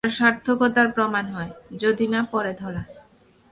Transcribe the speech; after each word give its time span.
তার 0.03 0.15
সার্থকতার 0.15 0.87
প্রমাণ 0.91 1.25
হয়, 1.25 1.51
যদি 1.77 2.05
না 2.07 2.21
পড়ে 2.31 2.53
ধরা। 2.53 2.83